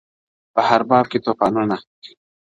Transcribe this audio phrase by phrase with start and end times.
[0.53, 1.75] •په هرباب کي توپانونه-